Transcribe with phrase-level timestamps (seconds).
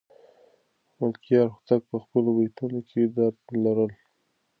[0.99, 3.87] ملکیار هوتک په خپلو بیتونو کې درد لاره.